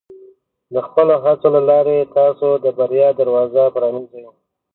[0.73, 4.23] د خپلو هڅو له لارې، تاسو د بریا دروازه پرانیزئ.